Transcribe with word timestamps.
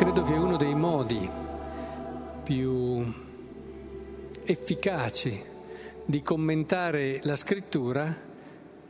Credo 0.00 0.22
che 0.22 0.32
uno 0.32 0.56
dei 0.56 0.74
modi 0.74 1.30
più 2.42 3.04
efficaci 4.44 5.44
di 6.06 6.22
commentare 6.22 7.20
la 7.24 7.36
scrittura 7.36 8.16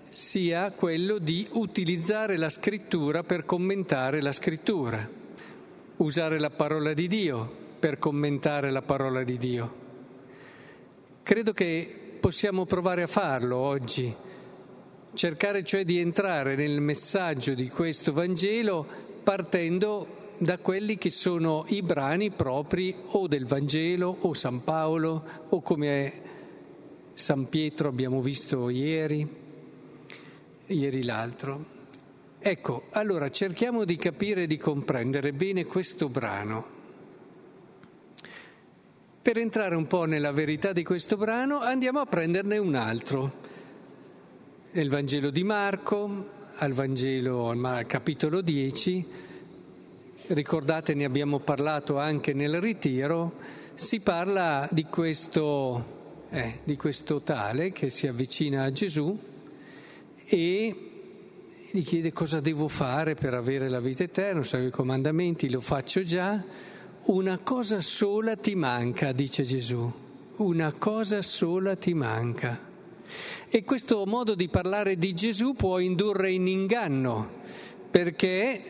sia 0.09 0.71
quello 0.71 1.19
di 1.19 1.49
utilizzare 1.51 2.37
la 2.37 2.49
scrittura 2.49 3.25
per 3.25 3.45
commentare 3.45 4.23
la 4.23 4.31
scrittura, 4.31 5.05
usare 5.97 6.39
la 6.39 6.51
parola 6.51 6.93
di 6.93 7.09
Dio 7.09 7.57
per 7.81 7.99
commentare 7.99 8.71
la 8.71 8.83
parola 8.83 9.25
di 9.25 9.37
Dio. 9.37 9.75
Credo 11.25 11.53
che 11.53 12.19
possiamo 12.21 12.67
provare 12.67 13.03
a 13.03 13.09
farlo 13.09 13.57
oggi, 13.57 14.15
cercare 15.15 15.65
cioè 15.65 15.85
di 15.85 15.99
entrare 15.99 16.55
nel 16.55 16.81
messaggio 16.81 17.55
di 17.55 17.69
questo 17.69 18.13
Vangelo 18.13 18.87
partendo 19.25 20.19
da 20.43 20.57
quelli 20.57 20.97
che 20.97 21.11
sono 21.11 21.67
i 21.69 21.83
brani 21.83 22.31
propri 22.31 22.97
o 23.13 23.29
del 23.29 23.45
Vangelo 23.45 24.17
o 24.21 24.33
San 24.33 24.65
Paolo 24.65 25.23
o 25.51 25.61
come 25.61 26.13
San 27.13 27.51
Pietro 27.51 27.89
abbiamo 27.89 28.23
visto 28.23 28.71
ieri, 28.71 29.29
ieri 30.65 31.05
l'altro. 31.05 31.79
Ecco, 32.39 32.85
allora 32.93 33.29
cerchiamo 33.29 33.85
di 33.85 33.97
capire 33.97 34.45
e 34.45 34.47
di 34.47 34.57
comprendere 34.57 35.35
bene 35.35 35.67
questo 35.67 36.09
brano. 36.09 36.79
Per 39.21 39.37
entrare 39.37 39.75
un 39.75 39.87
po' 39.87 40.07
nella 40.07 40.33
verità 40.33 40.73
di 40.73 40.83
questo 40.83 41.19
brano 41.19 41.61
andiamo 41.61 42.01
a 42.01 42.07
prenderne 42.07 42.57
un 42.57 42.75
altro. 42.77 43.33
Nel 44.71 44.89
Vangelo 44.89 45.29
di 45.29 45.45
Marco, 45.45 46.29
al 46.55 46.73
Vangelo 46.73 47.51
al 47.51 47.85
capitolo 47.87 48.41
10, 48.41 49.29
ricordate 50.31 50.95
ne 50.95 51.05
abbiamo 51.05 51.41
parlato 51.41 51.99
anche 51.99 52.33
nel 52.33 52.61
ritiro, 52.61 53.35
si 53.75 54.01
parla 54.01 54.69
di 54.71 54.85
questo, 54.85 56.27
eh, 56.31 56.61
di 56.63 56.77
questo 56.77 57.23
tale 57.23 57.73
che 57.73 57.91
si 57.91 58.07
avvicina 58.07 58.63
a 58.63 58.73
Gesù 58.73 59.19
e 60.27 60.75
gli 61.73 61.83
chiede 61.83 62.13
cosa 62.13 62.41
devo 62.41 62.69
fare 62.69 63.15
per 63.15 63.35
avere 63.35 63.69
la 63.69 63.81
vita 63.81 64.05
eterna, 64.05 64.43
seguo 64.43 64.69
i 64.69 64.73
comandamenti, 64.73 65.51
lo 65.51 65.61
faccio 65.61 66.03
già, 66.03 66.43
una 67.05 67.39
cosa 67.39 67.81
sola 67.81 68.37
ti 68.37 68.55
manca, 68.55 69.13
dice 69.13 69.43
Gesù, 69.43 69.93
una 70.37 70.73
cosa 70.73 71.23
sola 71.23 71.75
ti 71.75 71.95
manca. 71.95 72.69
E 73.49 73.65
questo 73.65 74.05
modo 74.07 74.37
di 74.37 74.49
parlare 74.49 74.97
di 74.97 75.13
Gesù 75.13 75.55
può 75.55 75.81
indurre 75.81 76.31
in 76.31 76.47
inganno, 76.47 77.39
perché 77.91 78.63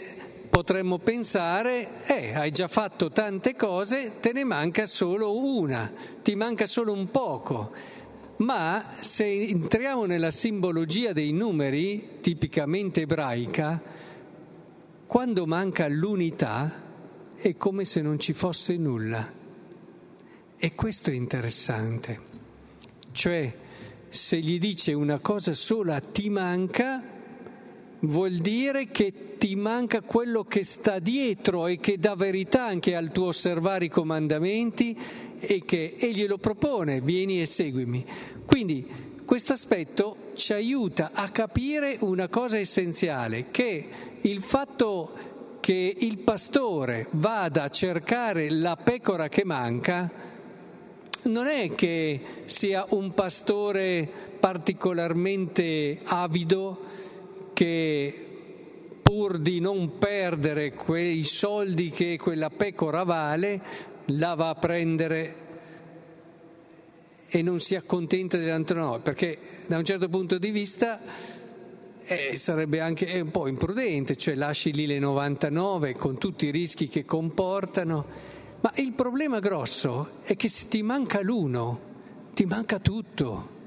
potremmo 0.51 0.99
pensare, 0.99 2.05
eh, 2.07 2.35
hai 2.35 2.51
già 2.51 2.67
fatto 2.67 3.11
tante 3.11 3.55
cose, 3.55 4.19
te 4.21 4.33
ne 4.33 4.45
manca 4.45 4.87
solo 4.87 5.39
una, 5.39 5.91
ti 6.23 6.35
manca 6.35 6.67
solo 6.67 6.93
un 6.93 7.11
poco. 7.11 7.73
Ma 8.39 8.97
se 9.01 9.25
entriamo 9.25 10.07
nella 10.07 10.31
simbologia 10.31 11.13
dei 11.13 11.33
numeri, 11.33 12.17
tipicamente 12.21 13.03
ebraica, 13.03 13.81
quando 15.07 15.47
manca 15.47 15.87
l'unità 15.89 16.89
è 17.37 17.57
come 17.57 17.85
se 17.85 18.01
non 18.01 18.19
ci 18.19 18.33
fosse 18.33 18.77
nulla. 18.77 19.39
E 20.57 20.75
questo 20.75 21.11
è 21.11 21.15
interessante. 21.15 22.21
Cioè, 23.13 23.55
se 24.09 24.39
gli 24.41 24.59
dice 24.59 24.93
una 24.95 25.21
cosa 25.21 25.55
sola 25.55 26.01
ti 26.01 26.29
manca, 26.29 27.20
vuol 28.01 28.37
dire 28.37 28.89
che 28.89 29.37
ti 29.37 29.57
manca 29.57 30.01
quello 30.03 30.45
che 30.45 30.65
sta 30.65 30.99
dietro 30.99 31.67
e 31.67 31.79
che 31.79 31.99
dà 31.99 32.15
verità 32.15 32.67
anche 32.67 32.95
al 32.95 33.11
tuo 33.11 33.27
osservare 33.27 33.87
i 33.87 33.91
comandamenti 33.91 34.97
e 35.39 35.63
che 35.65 35.95
egli 35.99 36.27
lo 36.27 36.39
propone, 36.39 37.01
vieni 37.01 37.41
e 37.41 37.47
seguimi. 37.47 38.05
Quindi 38.47 38.87
questo 39.25 39.53
aspetto 39.53 40.33
ci 40.35 40.53
aiuta 40.53 41.11
a 41.15 41.29
capire 41.31 41.97
una 42.01 42.29
cosa 42.29 42.59
essenziale, 42.59 43.51
che 43.51 43.89
il 44.23 44.41
fatto 44.41 45.29
che 45.61 45.95
il 45.99 46.19
pastore 46.19 47.07
vada 47.11 47.65
a 47.65 47.69
cercare 47.69 48.51
la 48.51 48.77
pecora 48.77 49.29
che 49.29 49.45
manca 49.45 50.11
non 51.23 51.47
è 51.47 51.75
che 51.75 52.21
sia 52.47 52.85
un 52.91 53.13
pastore 53.13 54.09
particolarmente 54.41 55.99
avido 56.05 56.89
che 57.61 58.15
pur 59.03 59.37
di 59.37 59.61
non 59.61 59.99
perdere 59.99 60.73
quei 60.73 61.25
soldi 61.25 61.91
che 61.91 62.17
quella 62.19 62.49
pecora 62.49 63.03
vale, 63.03 63.61
la 64.07 64.35
va 64.35 64.49
a 64.49 64.55
prendere 64.55 65.35
e 67.29 67.43
non 67.43 67.61
si 67.61 67.75
accontenta 67.75 68.39
dell'altro 68.39 68.81
no, 68.81 69.01
perché 69.01 69.37
da 69.67 69.77
un 69.77 69.85
certo 69.85 70.09
punto 70.09 70.39
di 70.39 70.51
vista 70.51 71.01
eh, 72.03 72.35
sarebbe 72.39 72.81
anche 72.81 73.21
un 73.21 73.31
po' 73.31 73.47
imprudente, 73.47 74.17
cioè 74.17 74.37
lasci 74.37 74.73
lì 74.73 74.87
le 74.87 74.99
99 74.99 75.93
con 75.97 76.17
tutti 76.17 76.47
i 76.47 76.51
rischi 76.51 76.89
che 76.89 77.05
comportano, 77.05 78.07
ma 78.63 78.73
il 78.77 78.95
problema 78.95 79.39
grosso 79.39 80.13
è 80.23 80.35
che 80.35 80.49
se 80.49 80.67
ti 80.69 80.83
manca 80.83 81.21
l'uno, 81.21 81.81
ti 82.33 82.47
manca 82.47 82.79
tutto. 82.79 83.59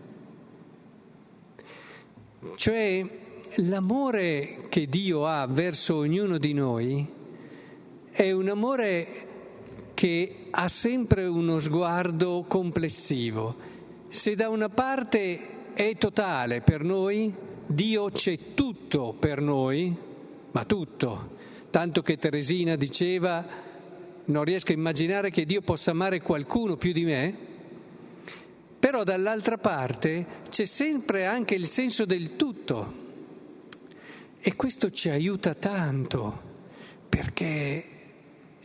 Cioè 2.55 3.21
l'amore 3.57 4.65
che 4.69 4.87
Dio 4.87 5.25
ha 5.25 5.45
verso 5.47 5.95
ognuno 5.95 6.37
di 6.37 6.53
noi 6.53 7.07
è 8.09 8.31
un 8.31 8.47
amore 8.47 9.27
che 9.93 10.47
ha 10.49 10.67
sempre 10.67 11.25
uno 11.25 11.59
sguardo 11.59 12.45
complessivo. 12.47 13.55
Se 14.07 14.35
da 14.35 14.49
una 14.49 14.69
parte 14.69 15.73
è 15.73 15.95
totale 15.97 16.61
per 16.61 16.83
noi, 16.83 17.33
Dio 17.65 18.05
c'è 18.09 18.53
tutto 18.53 19.15
per 19.17 19.41
noi, 19.41 19.95
ma 20.51 20.65
tutto, 20.65 21.31
tanto 21.69 22.01
che 22.01 22.17
Teresina 22.17 22.75
diceva 22.75 23.71
non 24.25 24.43
riesco 24.45 24.71
a 24.71 24.75
immaginare 24.75 25.31
che 25.31 25.45
Dio 25.45 25.61
possa 25.61 25.91
amare 25.91 26.21
qualcuno 26.21 26.77
più 26.77 26.93
di 26.93 27.03
me, 27.03 27.35
però 28.79 29.03
dall'altra 29.03 29.57
parte 29.57 30.25
c'è 30.49 30.65
sempre 30.65 31.25
anche 31.25 31.55
il 31.55 31.67
senso 31.67 32.05
del 32.05 32.35
tutto. 32.35 33.01
E 34.45 34.57
questo 34.57 34.91
ci 34.91 35.07
aiuta 35.07 35.53
tanto 35.53 36.41
perché 37.07 37.85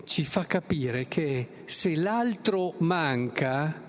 ci 0.02 0.24
fa 0.24 0.44
capire 0.44 1.06
che 1.06 1.62
se 1.66 1.94
l'altro 1.94 2.74
manca, 2.78 3.80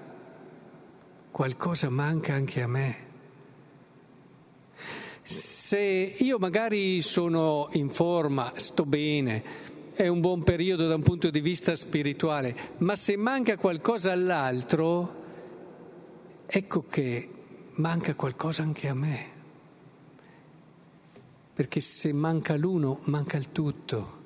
qualcosa 1.31 1.89
manca 1.89 2.35
anche 2.35 2.61
a 2.61 2.67
me. 2.67 2.97
Se 5.23 5.79
io 5.79 6.37
magari 6.37 7.01
sono 7.01 7.69
in 7.71 7.89
forma, 7.89 8.53
sto 8.57 8.85
bene, 8.85 9.43
è 9.93 10.05
un 10.07 10.19
buon 10.19 10.43
periodo 10.43 10.85
da 10.85 10.93
un 10.93 11.01
punto 11.01 11.31
di 11.31 11.41
vista 11.41 11.75
spirituale, 11.75 12.55
ma 12.77 12.95
se 12.95 13.17
manca 13.17 13.57
qualcosa 13.57 14.11
all'altro, 14.11 15.23
ecco 16.45 16.85
che 16.87 17.29
manca 17.77 18.13
qualcosa 18.13 18.61
anche 18.61 18.87
a 18.87 18.93
me 18.93 19.37
perché 21.59 21.81
se 21.81 22.13
manca 22.13 22.55
l'uno 22.55 23.01
manca 23.07 23.35
il 23.35 23.51
tutto. 23.51 24.19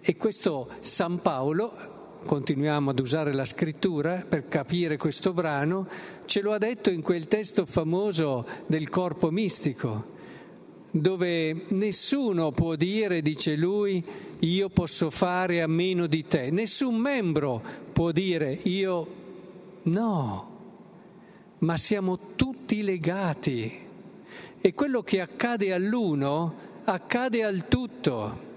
E 0.00 0.16
questo 0.16 0.70
San 0.80 1.20
Paolo, 1.20 1.70
continuiamo 2.24 2.90
ad 2.90 2.98
usare 2.98 3.32
la 3.32 3.44
scrittura 3.44 4.24
per 4.28 4.48
capire 4.48 4.96
questo 4.96 5.32
brano, 5.32 5.86
ce 6.24 6.40
lo 6.40 6.50
ha 6.50 6.58
detto 6.58 6.90
in 6.90 7.00
quel 7.00 7.28
testo 7.28 7.64
famoso 7.64 8.44
del 8.66 8.88
corpo 8.88 9.30
mistico, 9.30 10.04
dove 10.90 11.66
nessuno 11.68 12.50
può 12.50 12.74
dire, 12.74 13.22
dice 13.22 13.54
lui, 13.54 14.04
io 14.40 14.68
posso 14.68 15.10
fare 15.10 15.62
a 15.62 15.68
meno 15.68 16.08
di 16.08 16.26
te, 16.26 16.50
nessun 16.50 16.96
membro 16.96 17.62
può 17.92 18.10
dire 18.10 18.50
io 18.64 19.06
no, 19.82 20.58
ma 21.58 21.76
siamo 21.76 22.34
tutti 22.34 22.82
legati. 22.82 23.86
E 24.60 24.74
quello 24.74 25.02
che 25.02 25.20
accade 25.20 25.72
all'uno 25.72 26.68
accade 26.84 27.44
al 27.44 27.68
tutto. 27.68 28.48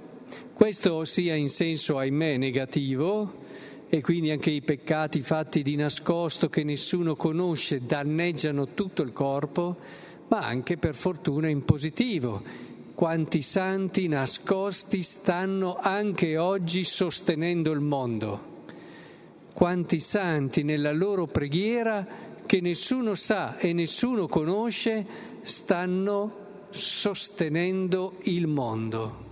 Questo 0.53 1.03
sia 1.05 1.35
in 1.35 1.49
senso, 1.49 1.97
ahimè, 1.97 2.37
negativo, 2.37 3.41
e 3.89 4.01
quindi 4.01 4.31
anche 4.31 4.49
i 4.49 4.61
peccati 4.61 5.21
fatti 5.21 5.61
di 5.61 5.75
nascosto 5.75 6.49
che 6.49 6.63
nessuno 6.63 7.15
conosce 7.15 7.85
danneggiano 7.85 8.69
tutto 8.73 9.03
il 9.03 9.13
corpo, 9.13 9.77
ma 10.29 10.39
anche 10.39 10.77
per 10.77 10.95
fortuna 10.95 11.47
in 11.47 11.63
positivo. 11.63 12.41
Quanti 12.95 13.41
santi 13.41 14.07
nascosti 14.07 15.03
stanno 15.03 15.77
anche 15.79 16.37
oggi 16.37 16.83
sostenendo 16.83 17.71
il 17.71 17.81
mondo. 17.81 18.51
Quanti 19.53 19.99
santi 19.99 20.63
nella 20.63 20.91
loro 20.91 21.27
preghiera 21.27 22.07
che 22.45 22.61
nessuno 22.61 23.13
sa 23.13 23.57
e 23.57 23.73
nessuno 23.73 24.27
conosce 24.27 25.05
stanno 25.41 26.42
sostenendo 26.73 28.17
il 28.23 28.47
mondo. 28.47 29.31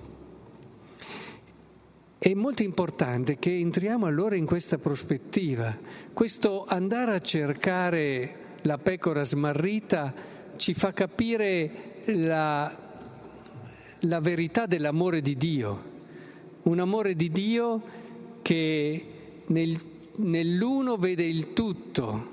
È 2.20 2.34
molto 2.36 2.62
importante 2.62 3.40
che 3.40 3.58
entriamo 3.58 4.06
allora 4.06 4.36
in 4.36 4.46
questa 4.46 4.78
prospettiva. 4.78 5.76
Questo 6.14 6.66
andare 6.68 7.16
a 7.16 7.20
cercare 7.20 8.36
la 8.62 8.78
pecora 8.78 9.24
smarrita 9.24 10.14
ci 10.56 10.76
fa 10.76 10.94
capire 10.94 12.04
la, 12.06 12.78
la 14.02 14.20
verità 14.20 14.68
dell'amore 14.68 15.22
di 15.22 15.36
Dio. 15.36 15.90
Un 16.64 16.78
amore 16.78 17.16
di 17.16 17.32
Dio 17.32 17.82
che 18.44 19.06
nel, 19.48 19.84
nell'uno 20.18 20.98
vede 20.98 21.24
il 21.24 21.54
tutto 21.54 22.30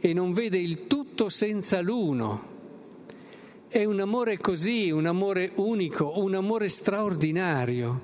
e 0.00 0.12
non 0.12 0.32
vede 0.32 0.58
il 0.58 0.88
tutto 0.88 1.28
senza 1.28 1.80
l'uno. 1.80 2.54
È 3.76 3.84
un 3.84 4.00
amore 4.00 4.38
così, 4.38 4.90
un 4.90 5.04
amore 5.04 5.50
unico, 5.56 6.18
un 6.18 6.34
amore 6.34 6.70
straordinario 6.70 8.00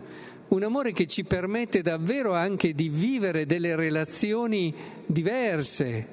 un 0.48 0.62
amore 0.64 0.92
che 0.92 1.06
ci 1.06 1.24
permette 1.24 1.80
davvero 1.80 2.34
anche 2.34 2.74
di 2.74 2.90
vivere 2.90 3.46
delle 3.46 3.74
relazioni 3.74 4.74
diverse, 5.06 6.06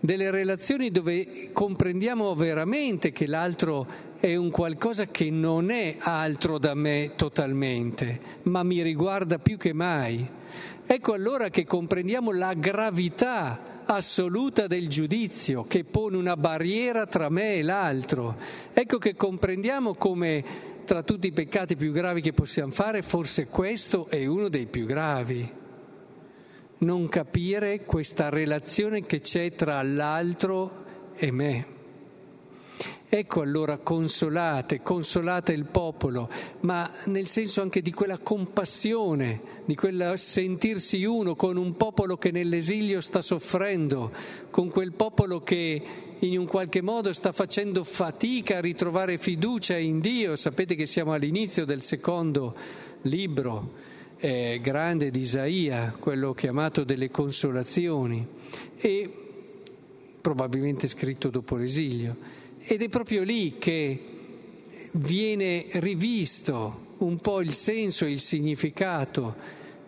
delle 0.00 0.32
relazioni 0.32 0.90
dove 0.90 1.50
comprendiamo 1.52 2.34
veramente 2.34 3.12
che 3.12 3.28
l'altro 3.28 3.86
è 4.18 4.34
un 4.34 4.50
qualcosa 4.50 5.06
che 5.06 5.30
non 5.30 5.70
è 5.70 5.94
altro 6.00 6.58
da 6.58 6.74
me 6.74 7.12
totalmente, 7.14 8.20
ma 8.42 8.64
mi 8.64 8.82
riguarda 8.82 9.38
più 9.38 9.56
che 9.56 9.72
mai. 9.72 10.28
Ecco 10.84 11.12
allora 11.12 11.50
che 11.50 11.64
comprendiamo 11.64 12.32
la 12.32 12.52
gravità 12.54 13.77
assoluta 13.90 14.66
del 14.66 14.86
giudizio 14.88 15.64
che 15.64 15.84
pone 15.84 16.18
una 16.18 16.36
barriera 16.36 17.06
tra 17.06 17.30
me 17.30 17.54
e 17.54 17.62
l'altro. 17.62 18.36
Ecco 18.72 18.98
che 18.98 19.14
comprendiamo 19.14 19.94
come 19.94 20.44
tra 20.84 21.02
tutti 21.02 21.28
i 21.28 21.32
peccati 21.32 21.76
più 21.76 21.90
gravi 21.90 22.20
che 22.20 22.32
possiamo 22.32 22.72
fare, 22.72 23.02
forse 23.02 23.46
questo 23.46 24.08
è 24.08 24.26
uno 24.26 24.48
dei 24.48 24.66
più 24.66 24.84
gravi. 24.84 25.50
Non 26.78 27.08
capire 27.08 27.84
questa 27.84 28.28
relazione 28.28 29.04
che 29.04 29.20
c'è 29.20 29.52
tra 29.52 29.82
l'altro 29.82 30.84
e 31.16 31.30
me. 31.30 31.77
Ecco 33.10 33.40
allora 33.40 33.78
consolate, 33.78 34.82
consolate 34.82 35.52
il 35.52 35.64
popolo, 35.64 36.28
ma 36.60 36.92
nel 37.06 37.26
senso 37.26 37.62
anche 37.62 37.80
di 37.80 37.90
quella 37.90 38.18
compassione, 38.18 39.40
di 39.64 39.74
quel 39.74 40.12
sentirsi 40.16 41.04
uno 41.04 41.34
con 41.34 41.56
un 41.56 41.74
popolo 41.74 42.18
che 42.18 42.30
nell'esilio 42.30 43.00
sta 43.00 43.22
soffrendo, 43.22 44.12
con 44.50 44.68
quel 44.68 44.92
popolo 44.92 45.42
che 45.42 45.82
in 46.18 46.38
un 46.38 46.44
qualche 46.44 46.82
modo 46.82 47.14
sta 47.14 47.32
facendo 47.32 47.82
fatica 47.82 48.58
a 48.58 48.60
ritrovare 48.60 49.16
fiducia 49.16 49.78
in 49.78 50.00
Dio. 50.00 50.36
Sapete 50.36 50.74
che 50.74 50.84
siamo 50.84 51.14
all'inizio 51.14 51.64
del 51.64 51.80
secondo 51.80 52.54
libro 53.02 53.72
eh, 54.18 54.58
grande 54.62 55.10
di 55.10 55.20
Isaia, 55.20 55.96
quello 55.98 56.34
chiamato 56.34 56.84
delle 56.84 57.10
consolazioni, 57.10 58.26
e 58.76 59.10
probabilmente 60.20 60.88
scritto 60.88 61.30
dopo 61.30 61.56
l'esilio. 61.56 62.46
Ed 62.70 62.82
è 62.82 62.90
proprio 62.90 63.22
lì 63.22 63.56
che 63.58 63.98
viene 64.92 65.64
rivisto 65.76 66.96
un 66.98 67.16
po' 67.16 67.40
il 67.40 67.54
senso 67.54 68.04
e 68.04 68.10
il 68.10 68.20
significato 68.20 69.36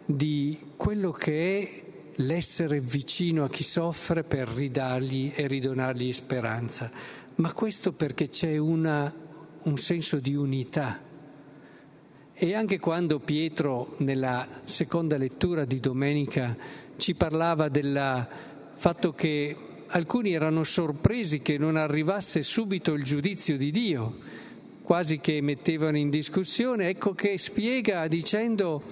di 0.06 0.58
quello 0.78 1.10
che 1.10 1.58
è 1.58 1.82
l'essere 2.22 2.80
vicino 2.80 3.44
a 3.44 3.50
chi 3.50 3.64
soffre 3.64 4.24
per 4.24 4.48
ridargli 4.48 5.30
e 5.34 5.46
ridonargli 5.46 6.10
speranza, 6.10 6.90
ma 7.34 7.52
questo 7.52 7.92
perché 7.92 8.30
c'è 8.30 8.56
una, 8.56 9.14
un 9.62 9.76
senso 9.76 10.18
di 10.18 10.34
unità. 10.34 11.02
E 12.32 12.54
anche 12.54 12.78
quando 12.78 13.18
Pietro 13.18 13.96
nella 13.98 14.62
seconda 14.64 15.18
lettura 15.18 15.66
di 15.66 15.80
domenica 15.80 16.56
ci 16.96 17.14
parlava 17.14 17.68
del 17.68 18.26
fatto 18.72 19.12
che 19.12 19.68
alcuni 19.90 20.32
erano 20.32 20.64
sorpresi 20.64 21.40
che 21.40 21.58
non 21.58 21.76
arrivasse 21.76 22.42
subito 22.42 22.92
il 22.92 23.02
giudizio 23.02 23.56
di 23.56 23.70
Dio, 23.70 24.18
quasi 24.82 25.18
che 25.18 25.40
mettevano 25.40 25.96
in 25.96 26.10
discussione, 26.10 26.88
ecco 26.88 27.14
che 27.14 27.38
spiega 27.38 28.06
dicendo 28.08 28.82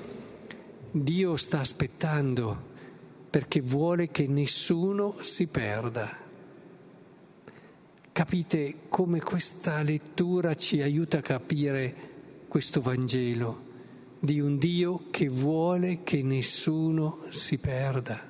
Dio 0.90 1.36
sta 1.36 1.60
aspettando 1.60 2.66
perché 3.30 3.60
vuole 3.60 4.10
che 4.10 4.26
nessuno 4.26 5.16
si 5.22 5.46
perda. 5.46 6.16
Capite 8.12 8.74
come 8.88 9.20
questa 9.20 9.82
lettura 9.82 10.54
ci 10.54 10.82
aiuta 10.82 11.18
a 11.18 11.22
capire 11.22 11.94
questo 12.48 12.80
Vangelo 12.80 13.66
di 14.18 14.40
un 14.40 14.58
Dio 14.58 15.04
che 15.10 15.28
vuole 15.28 16.02
che 16.02 16.22
nessuno 16.22 17.26
si 17.28 17.58
perda. 17.58 18.27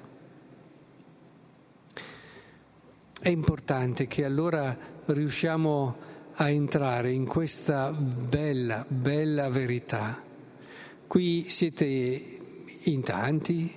È 3.20 3.28
importante 3.28 4.06
che 4.06 4.24
allora 4.24 4.76
riusciamo 5.06 5.96
a 6.34 6.50
entrare 6.50 7.10
in 7.10 7.26
questa 7.26 7.90
bella, 7.90 8.86
bella 8.88 9.48
verità. 9.50 10.22
Qui 11.04 11.46
siete 11.48 12.38
in 12.84 13.02
tanti, 13.02 13.74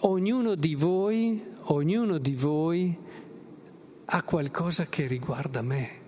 ognuno 0.00 0.56
di 0.56 0.74
voi, 0.74 1.42
ognuno 1.68 2.18
di 2.18 2.34
voi 2.34 2.98
ha 4.04 4.22
qualcosa 4.22 4.86
che 4.86 5.06
riguarda 5.06 5.62
me. 5.62 6.02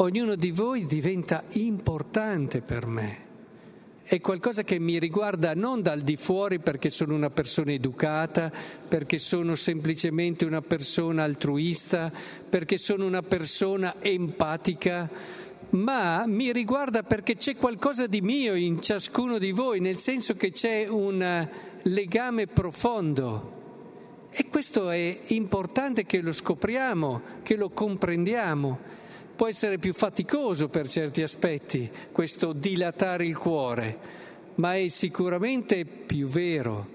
Ognuno 0.00 0.36
di 0.36 0.52
voi 0.52 0.86
diventa 0.86 1.42
importante 1.54 2.60
per 2.62 2.86
me. 2.86 3.27
È 4.10 4.22
qualcosa 4.22 4.62
che 4.62 4.78
mi 4.78 4.98
riguarda 4.98 5.52
non 5.52 5.82
dal 5.82 6.00
di 6.00 6.16
fuori 6.16 6.60
perché 6.60 6.88
sono 6.88 7.14
una 7.14 7.28
persona 7.28 7.72
educata, 7.72 8.50
perché 8.88 9.18
sono 9.18 9.54
semplicemente 9.54 10.46
una 10.46 10.62
persona 10.62 11.24
altruista, 11.24 12.10
perché 12.48 12.78
sono 12.78 13.04
una 13.04 13.20
persona 13.20 13.96
empatica, 14.00 15.10
ma 15.72 16.24
mi 16.26 16.50
riguarda 16.52 17.02
perché 17.02 17.36
c'è 17.36 17.56
qualcosa 17.56 18.06
di 18.06 18.22
mio 18.22 18.54
in 18.54 18.80
ciascuno 18.80 19.36
di 19.36 19.50
voi, 19.50 19.80
nel 19.80 19.98
senso 19.98 20.36
che 20.36 20.52
c'è 20.52 20.86
un 20.88 21.46
legame 21.82 22.46
profondo. 22.46 23.56
E 24.30 24.46
questo 24.48 24.88
è 24.88 25.18
importante 25.26 26.06
che 26.06 26.22
lo 26.22 26.32
scopriamo, 26.32 27.20
che 27.42 27.56
lo 27.56 27.68
comprendiamo. 27.68 28.96
Può 29.38 29.46
essere 29.46 29.78
più 29.78 29.94
faticoso 29.94 30.68
per 30.68 30.88
certi 30.88 31.22
aspetti 31.22 31.88
questo 32.10 32.52
dilatare 32.52 33.24
il 33.24 33.38
cuore, 33.38 33.98
ma 34.56 34.74
è 34.74 34.88
sicuramente 34.88 35.84
più 35.84 36.26
vero 36.26 36.88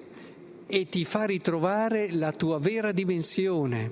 e 0.68 0.90
ti 0.90 1.06
fa 1.06 1.24
ritrovare 1.24 2.12
la 2.12 2.34
tua 2.34 2.60
vera 2.60 2.92
dimensione, 2.92 3.90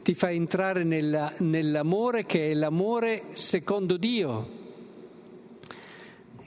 ti 0.00 0.14
fa 0.14 0.30
entrare 0.30 0.84
nella, 0.84 1.34
nell'amore 1.40 2.24
che 2.24 2.52
è 2.52 2.54
l'amore 2.54 3.24
secondo 3.34 3.98
Dio. 3.98 4.48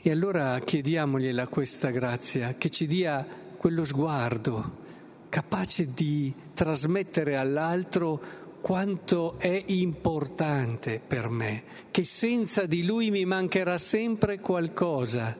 E 0.01 0.09
allora 0.09 0.57
chiediamogliela 0.57 1.47
questa 1.47 1.91
grazia, 1.91 2.55
che 2.55 2.71
ci 2.71 2.87
dia 2.87 3.23
quello 3.55 3.85
sguardo 3.85 4.81
capace 5.29 5.93
di 5.93 6.33
trasmettere 6.55 7.37
all'altro 7.37 8.44
quanto 8.65 9.37
è 9.37 9.63
importante 9.67 10.99
per 10.99 11.29
me, 11.29 11.65
che 11.91 12.03
senza 12.03 12.65
di 12.65 12.83
lui 12.83 13.11
mi 13.11 13.23
mancherà 13.23 13.77
sempre 13.77 14.39
qualcosa, 14.39 15.37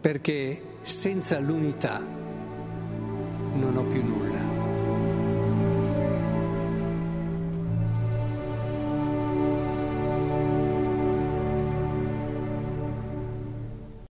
perché 0.00 0.78
senza 0.80 1.38
l'unità 1.40 1.98
non 1.98 3.76
ho 3.76 3.84
più 3.84 4.02
nulla. 4.02 4.47